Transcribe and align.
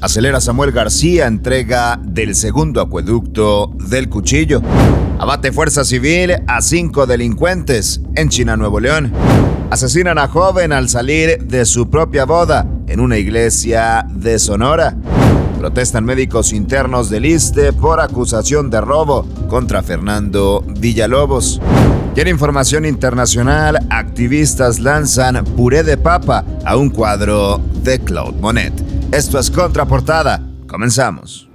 Acelera 0.00 0.40
Samuel 0.40 0.70
García 0.70 1.26
entrega 1.26 1.98
del 2.00 2.36
segundo 2.36 2.80
acueducto 2.80 3.72
del 3.88 4.08
cuchillo. 4.08 4.62
Abate 5.18 5.50
Fuerza 5.50 5.84
Civil 5.84 6.36
a 6.46 6.60
cinco 6.62 7.04
delincuentes 7.04 8.00
en 8.14 8.28
China, 8.28 8.56
Nuevo 8.56 8.78
León. 8.78 9.12
Asesinan 9.70 10.18
a 10.18 10.28
joven 10.28 10.72
al 10.72 10.88
salir 10.88 11.42
de 11.42 11.64
su 11.64 11.90
propia 11.90 12.26
boda 12.26 12.64
en 12.86 13.00
una 13.00 13.18
iglesia 13.18 14.06
de 14.08 14.38
Sonora. 14.38 14.96
Protestan 15.58 16.04
médicos 16.04 16.52
internos 16.52 17.10
del 17.10 17.26
ISTE 17.26 17.72
por 17.72 18.00
acusación 18.00 18.70
de 18.70 18.80
robo 18.80 19.26
contra 19.48 19.82
Fernando 19.82 20.64
Villalobos. 20.78 21.60
Y 22.14 22.20
en 22.20 22.28
información 22.28 22.84
internacional, 22.84 23.84
activistas 23.90 24.78
lanzan 24.78 25.44
puré 25.56 25.82
de 25.82 25.96
papa 25.96 26.44
a 26.64 26.76
un 26.76 26.90
cuadro 26.90 27.60
de 27.82 27.98
Claude 27.98 28.40
Monet. 28.40 28.87
Esto 29.10 29.38
es 29.38 29.50
Contraportada. 29.50 30.42
Comenzamos. 30.66 31.47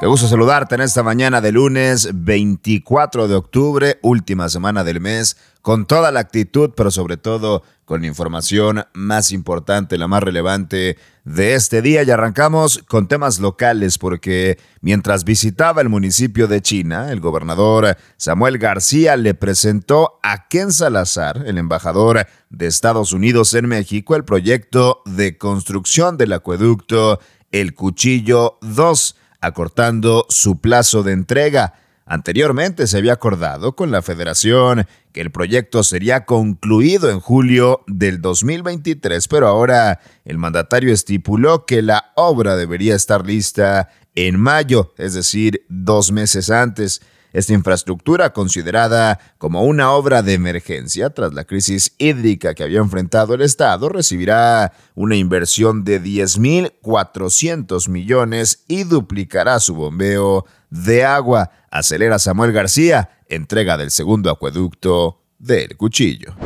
Qué 0.00 0.06
gusto 0.06 0.26
saludarte 0.26 0.74
en 0.74 0.80
esta 0.80 1.04
mañana 1.04 1.40
de 1.40 1.52
lunes 1.52 2.08
24 2.12 3.28
de 3.28 3.36
octubre, 3.36 3.98
última 4.02 4.48
semana 4.48 4.82
del 4.82 5.00
mes, 5.00 5.36
con 5.62 5.86
toda 5.86 6.10
la 6.10 6.18
actitud, 6.18 6.72
pero 6.76 6.90
sobre 6.90 7.16
todo 7.16 7.62
con 7.84 8.00
la 8.00 8.08
información 8.08 8.84
más 8.92 9.30
importante, 9.30 9.96
la 9.96 10.08
más 10.08 10.24
relevante 10.24 10.98
de 11.22 11.54
este 11.54 11.80
día. 11.80 12.02
Y 12.02 12.10
arrancamos 12.10 12.82
con 12.88 13.06
temas 13.06 13.38
locales, 13.38 13.96
porque 13.98 14.58
mientras 14.80 15.22
visitaba 15.22 15.80
el 15.80 15.88
municipio 15.88 16.48
de 16.48 16.60
China, 16.60 17.12
el 17.12 17.20
gobernador 17.20 17.96
Samuel 18.16 18.58
García 18.58 19.16
le 19.16 19.34
presentó 19.34 20.18
a 20.24 20.48
Ken 20.48 20.72
Salazar, 20.72 21.44
el 21.46 21.56
embajador 21.56 22.26
de 22.50 22.66
Estados 22.66 23.12
Unidos 23.12 23.54
en 23.54 23.68
México, 23.68 24.16
el 24.16 24.24
proyecto 24.24 25.02
de 25.06 25.38
construcción 25.38 26.16
del 26.16 26.32
acueducto 26.32 27.20
El 27.52 27.74
Cuchillo 27.74 28.58
2 28.62 29.16
acortando 29.44 30.26
su 30.28 30.60
plazo 30.60 31.02
de 31.02 31.12
entrega. 31.12 31.74
Anteriormente 32.06 32.86
se 32.86 32.98
había 32.98 33.14
acordado 33.14 33.76
con 33.76 33.90
la 33.90 34.02
federación 34.02 34.86
que 35.12 35.22
el 35.22 35.30
proyecto 35.30 35.82
sería 35.82 36.26
concluido 36.26 37.10
en 37.10 37.20
julio 37.20 37.82
del 37.86 38.20
2023, 38.20 39.26
pero 39.28 39.48
ahora 39.48 40.00
el 40.24 40.36
mandatario 40.36 40.92
estipuló 40.92 41.64
que 41.64 41.80
la 41.80 42.12
obra 42.14 42.56
debería 42.56 42.94
estar 42.94 43.24
lista 43.24 43.88
en 44.14 44.38
mayo, 44.38 44.92
es 44.98 45.14
decir, 45.14 45.64
dos 45.68 46.12
meses 46.12 46.50
antes. 46.50 47.00
Esta 47.34 47.52
infraestructura, 47.52 48.32
considerada 48.32 49.18
como 49.38 49.64
una 49.64 49.90
obra 49.90 50.22
de 50.22 50.34
emergencia 50.34 51.10
tras 51.10 51.34
la 51.34 51.42
crisis 51.42 51.92
hídrica 51.98 52.54
que 52.54 52.62
había 52.62 52.78
enfrentado 52.78 53.34
el 53.34 53.42
Estado, 53.42 53.88
recibirá 53.88 54.72
una 54.94 55.16
inversión 55.16 55.82
de 55.82 56.00
10.400 56.00 57.88
millones 57.88 58.62
y 58.68 58.84
duplicará 58.84 59.58
su 59.58 59.74
bombeo 59.74 60.46
de 60.70 61.04
agua. 61.04 61.50
Acelera 61.72 62.20
Samuel 62.20 62.52
García, 62.52 63.10
entrega 63.28 63.76
del 63.76 63.90
segundo 63.90 64.30
acueducto 64.30 65.20
del 65.36 65.76
Cuchillo. 65.76 66.36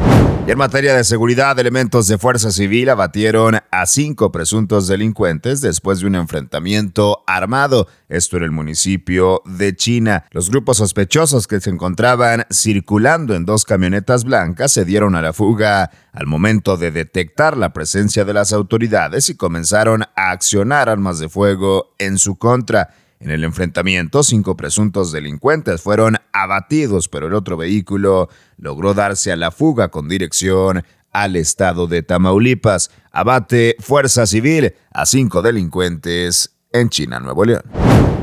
Y 0.48 0.50
en 0.50 0.56
materia 0.56 0.94
de 0.94 1.04
seguridad, 1.04 1.58
elementos 1.58 2.08
de 2.08 2.16
Fuerza 2.16 2.50
Civil 2.50 2.88
abatieron 2.88 3.58
a 3.70 3.84
cinco 3.84 4.32
presuntos 4.32 4.88
delincuentes 4.88 5.60
después 5.60 6.00
de 6.00 6.06
un 6.06 6.14
enfrentamiento 6.14 7.22
armado, 7.26 7.86
esto 8.08 8.38
en 8.38 8.44
el 8.44 8.50
municipio 8.50 9.42
de 9.44 9.76
China. 9.76 10.24
Los 10.30 10.48
grupos 10.48 10.78
sospechosos 10.78 11.46
que 11.46 11.60
se 11.60 11.68
encontraban 11.68 12.46
circulando 12.50 13.34
en 13.34 13.44
dos 13.44 13.66
camionetas 13.66 14.24
blancas 14.24 14.72
se 14.72 14.86
dieron 14.86 15.16
a 15.16 15.20
la 15.20 15.34
fuga 15.34 15.90
al 16.12 16.26
momento 16.26 16.78
de 16.78 16.92
detectar 16.92 17.54
la 17.58 17.74
presencia 17.74 18.24
de 18.24 18.32
las 18.32 18.54
autoridades 18.54 19.28
y 19.28 19.36
comenzaron 19.36 20.04
a 20.16 20.30
accionar 20.30 20.88
armas 20.88 21.18
de 21.18 21.28
fuego 21.28 21.94
en 21.98 22.16
su 22.16 22.38
contra. 22.38 22.94
En 23.20 23.30
el 23.30 23.42
enfrentamiento, 23.42 24.22
cinco 24.22 24.56
presuntos 24.56 25.10
delincuentes 25.10 25.82
fueron 25.82 26.18
abatidos, 26.32 27.08
pero 27.08 27.26
el 27.26 27.34
otro 27.34 27.56
vehículo 27.56 28.28
logró 28.56 28.94
darse 28.94 29.32
a 29.32 29.36
la 29.36 29.50
fuga 29.50 29.88
con 29.88 30.08
dirección 30.08 30.84
al 31.10 31.34
estado 31.34 31.88
de 31.88 32.02
Tamaulipas. 32.02 32.90
Abate 33.10 33.76
Fuerza 33.80 34.26
Civil 34.26 34.74
a 34.92 35.04
cinco 35.04 35.42
delincuentes 35.42 36.54
en 36.72 36.90
China, 36.90 37.18
Nuevo 37.18 37.44
León. 37.44 37.62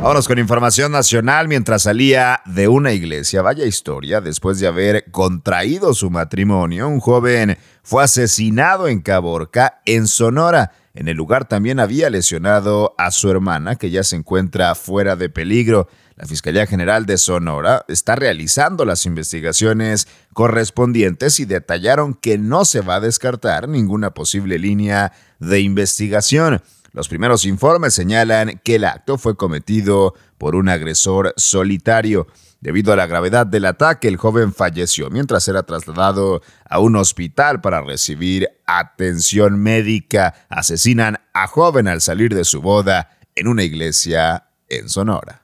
Vámonos 0.01 0.27
con 0.27 0.39
información 0.39 0.91
nacional 0.91 1.47
mientras 1.47 1.83
salía 1.83 2.41
de 2.45 2.67
una 2.67 2.93
iglesia. 2.93 3.41
Vaya 3.41 3.65
historia, 3.65 4.21
después 4.21 4.59
de 4.59 4.67
haber 4.67 5.09
contraído 5.11 5.93
su 5.93 6.09
matrimonio, 6.11 6.87
un 6.87 6.99
joven 6.99 7.57
fue 7.81 8.03
asesinado 8.03 8.87
en 8.87 9.01
Caborca, 9.01 9.81
en 9.85 10.07
Sonora. 10.07 10.71
En 10.95 11.09
el 11.09 11.17
lugar 11.17 11.45
también 11.45 11.81
había 11.81 12.09
lesionado 12.09 12.95
a 12.97 13.11
su 13.11 13.29
hermana, 13.29 13.75
que 13.75 13.91
ya 13.91 14.03
se 14.03 14.15
encuentra 14.15 14.73
fuera 14.75 15.17
de 15.17 15.29
peligro. 15.29 15.89
La 16.15 16.25
Fiscalía 16.25 16.65
General 16.65 17.05
de 17.05 17.17
Sonora 17.17 17.83
está 17.89 18.15
realizando 18.15 18.85
las 18.85 19.05
investigaciones 19.05 20.07
correspondientes 20.33 21.41
y 21.41 21.45
detallaron 21.45 22.13
que 22.13 22.37
no 22.37 22.63
se 22.63 22.79
va 22.79 22.95
a 22.95 23.01
descartar 23.01 23.67
ninguna 23.67 24.11
posible 24.11 24.57
línea 24.57 25.11
de 25.39 25.59
investigación. 25.59 26.61
Los 26.93 27.09
primeros 27.09 27.43
informes 27.43 27.93
señalan 27.93 28.61
que 28.63 28.75
el 28.75 28.85
acto 28.85 29.17
fue 29.17 29.35
cometido 29.35 30.13
por 30.37 30.55
un 30.55 30.69
agresor 30.69 31.33
solitario. 31.35 32.27
Debido 32.65 32.91
a 32.91 32.95
la 32.95 33.05
gravedad 33.05 33.45
del 33.45 33.65
ataque, 33.65 34.07
el 34.07 34.17
joven 34.17 34.51
falleció 34.51 35.11
mientras 35.11 35.47
era 35.47 35.61
trasladado 35.61 36.41
a 36.67 36.79
un 36.79 36.95
hospital 36.95 37.61
para 37.61 37.81
recibir 37.81 38.49
atención 38.65 39.59
médica. 39.59 40.33
Asesinan 40.49 41.19
a 41.31 41.45
joven 41.45 41.87
al 41.87 42.01
salir 42.01 42.33
de 42.33 42.43
su 42.43 42.63
boda 42.63 43.19
en 43.35 43.49
una 43.49 43.61
iglesia 43.61 44.47
en 44.67 44.89
Sonora. 44.89 45.43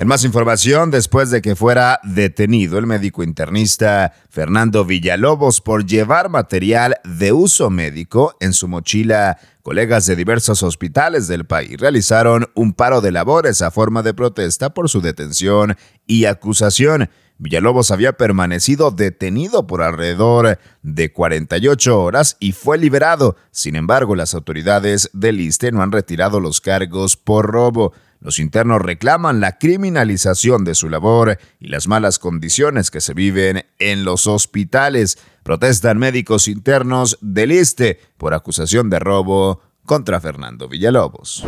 En 0.00 0.08
más 0.08 0.24
información, 0.24 0.90
después 0.90 1.30
de 1.30 1.42
que 1.42 1.54
fuera 1.54 2.00
detenido 2.02 2.78
el 2.78 2.86
médico 2.86 3.22
internista 3.22 4.14
Fernando 4.30 4.86
Villalobos 4.86 5.60
por 5.60 5.84
llevar 5.84 6.30
material 6.30 6.96
de 7.04 7.32
uso 7.34 7.68
médico 7.68 8.34
en 8.40 8.54
su 8.54 8.66
mochila, 8.66 9.36
colegas 9.60 10.06
de 10.06 10.16
diversos 10.16 10.62
hospitales 10.62 11.28
del 11.28 11.44
país 11.44 11.78
realizaron 11.78 12.46
un 12.54 12.72
paro 12.72 13.02
de 13.02 13.12
labores 13.12 13.60
a 13.60 13.70
forma 13.70 14.02
de 14.02 14.14
protesta 14.14 14.72
por 14.72 14.88
su 14.88 15.02
detención 15.02 15.76
y 16.06 16.24
acusación. 16.24 17.10
Villalobos 17.36 17.90
había 17.90 18.14
permanecido 18.14 18.90
detenido 18.90 19.66
por 19.66 19.82
alrededor 19.82 20.58
de 20.82 21.12
48 21.12 22.00
horas 22.00 22.38
y 22.40 22.52
fue 22.52 22.78
liberado. 22.78 23.36
Sin 23.50 23.76
embargo, 23.76 24.16
las 24.16 24.32
autoridades 24.32 25.10
del 25.12 25.40
ISTE 25.40 25.72
no 25.72 25.82
han 25.82 25.92
retirado 25.92 26.40
los 26.40 26.62
cargos 26.62 27.18
por 27.18 27.50
robo. 27.50 27.92
Los 28.20 28.38
internos 28.38 28.82
reclaman 28.82 29.40
la 29.40 29.56
criminalización 29.56 30.64
de 30.64 30.74
su 30.74 30.90
labor 30.90 31.38
y 31.58 31.68
las 31.68 31.88
malas 31.88 32.18
condiciones 32.18 32.90
que 32.90 33.00
se 33.00 33.14
viven 33.14 33.64
en 33.78 34.04
los 34.04 34.26
hospitales. 34.26 35.18
Protestan 35.42 35.96
médicos 35.96 36.46
internos 36.46 37.16
del 37.22 37.50
ISTE 37.50 37.98
por 38.18 38.34
acusación 38.34 38.90
de 38.90 38.98
robo 38.98 39.62
contra 39.86 40.20
Fernando 40.20 40.68
Villalobos. 40.68 41.44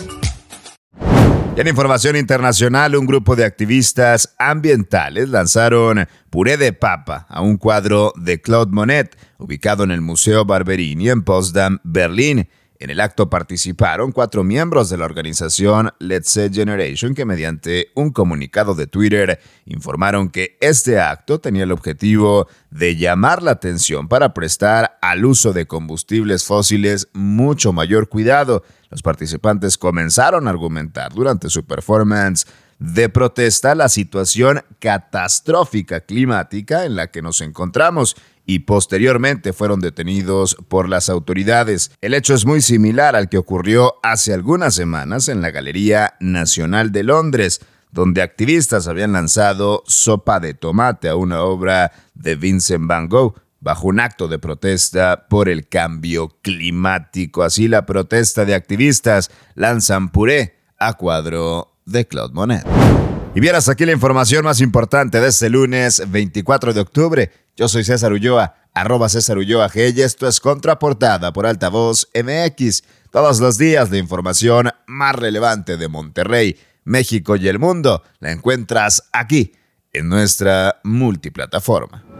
en 1.55 1.67
información 1.67 2.15
internacional, 2.15 2.95
un 2.95 3.07
grupo 3.07 3.35
de 3.35 3.43
activistas 3.43 4.35
ambientales 4.37 5.29
lanzaron 5.29 6.07
puré 6.29 6.57
de 6.57 6.73
papa 6.73 7.25
a 7.29 7.41
un 7.41 7.57
cuadro 7.57 8.13
de 8.15 8.39
Claude 8.39 8.71
Monet 8.71 9.17
ubicado 9.39 9.83
en 9.83 9.91
el 9.91 10.01
Museo 10.01 10.45
Barberini 10.45 11.09
en 11.09 11.23
Potsdam, 11.23 11.79
Berlín. 11.83 12.47
En 12.79 12.91
el 12.91 12.99
acto 12.99 13.29
participaron 13.29 14.11
cuatro 14.11 14.43
miembros 14.43 14.89
de 14.89 14.97
la 14.97 15.05
organización 15.05 15.91
Let's 15.97 16.29
Say 16.29 16.51
Generation 16.53 17.15
que 17.15 17.25
mediante 17.25 17.87
un 17.95 18.11
comunicado 18.11 18.75
de 18.75 18.85
Twitter 18.85 19.39
informaron 19.65 20.29
que 20.29 20.57
este 20.61 20.99
acto 20.99 21.39
tenía 21.39 21.63
el 21.63 21.71
objetivo 21.71 22.47
de 22.69 22.95
llamar 22.95 23.41
la 23.41 23.51
atención 23.51 24.07
para 24.07 24.33
prestar 24.33 24.99
al 25.01 25.25
uso 25.25 25.53
de 25.53 25.65
combustibles 25.65 26.45
fósiles 26.45 27.07
mucho 27.13 27.73
mayor 27.73 28.09
cuidado. 28.09 28.63
Los 28.91 29.01
participantes 29.01 29.77
comenzaron 29.77 30.47
a 30.47 30.51
argumentar 30.51 31.13
durante 31.13 31.49
su 31.49 31.65
performance 31.65 32.45
de 32.79 33.09
protesta 33.09 33.75
la 33.75 33.89
situación 33.89 34.61
catastrófica 34.79 36.01
climática 36.01 36.85
en 36.85 36.95
la 36.95 37.07
que 37.07 37.21
nos 37.21 37.41
encontramos 37.41 38.15
y 38.45 38.59
posteriormente 38.59 39.51
fueron 39.51 39.81
detenidos 39.81 40.55
por 40.67 40.87
las 40.87 41.09
autoridades. 41.09 41.91
El 42.01 42.13
hecho 42.13 42.33
es 42.33 42.45
muy 42.45 42.61
similar 42.61 43.15
al 43.15 43.29
que 43.29 43.37
ocurrió 43.37 43.95
hace 44.03 44.33
algunas 44.33 44.73
semanas 44.73 45.27
en 45.27 45.41
la 45.41 45.51
Galería 45.51 46.15
Nacional 46.19 46.91
de 46.91 47.03
Londres, 47.03 47.59
donde 47.91 48.21
activistas 48.21 48.87
habían 48.87 49.13
lanzado 49.13 49.83
sopa 49.85 50.39
de 50.39 50.53
tomate 50.53 51.09
a 51.09 51.15
una 51.15 51.41
obra 51.41 51.91
de 52.13 52.35
Vincent 52.35 52.87
Van 52.87 53.09
Gogh 53.09 53.35
bajo 53.59 53.87
un 53.87 53.99
acto 53.99 54.27
de 54.27 54.39
protesta 54.39 55.27
por 55.27 55.49
el 55.49 55.67
cambio 55.67 56.37
climático. 56.41 57.43
Así 57.43 57.67
la 57.67 57.85
protesta 57.85 58.45
de 58.45 58.55
activistas 58.55 59.29
lanzan 59.55 60.09
puré 60.09 60.55
a 60.79 60.93
cuadro 60.93 61.76
de 61.87 62.05
Claude 62.05 62.33
Monet. 62.33 62.63
Y 63.33 63.39
vieras 63.39 63.69
aquí 63.69 63.85
la 63.85 63.91
información 63.91 64.45
más 64.45 64.61
importante 64.61 65.19
de 65.19 65.27
este 65.29 65.49
lunes 65.49 66.03
24 66.07 66.73
de 66.73 66.81
octubre. 66.81 67.31
Yo 67.55 67.67
soy 67.67 67.83
César 67.83 68.11
Ulloa, 68.11 68.55
arroba 68.73 69.09
César 69.09 69.37
Ulloa 69.37 69.69
G 69.69 69.95
y 69.95 70.01
esto 70.01 70.27
es 70.27 70.39
Contraportada 70.39 71.33
por 71.33 71.45
Altavoz 71.45 72.07
MX. 72.13 72.83
Todos 73.11 73.39
los 73.39 73.57
días 73.57 73.89
la 73.89 73.97
información 73.97 74.69
más 74.85 75.15
relevante 75.15 75.77
de 75.77 75.87
Monterrey, 75.87 76.57
México 76.83 77.35
y 77.35 77.47
el 77.47 77.59
mundo 77.59 78.03
la 78.19 78.31
encuentras 78.31 79.03
aquí 79.11 79.53
en 79.93 80.09
nuestra 80.09 80.79
multiplataforma. 80.83 82.16